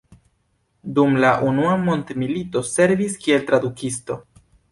[0.99, 4.17] Dum la Unua mondmilito servis kiel tradukisto.